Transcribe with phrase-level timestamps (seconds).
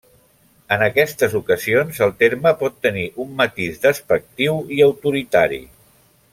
[0.75, 5.65] En aquestes ocasions el terme pot tenir un matís despectiu i autoritari.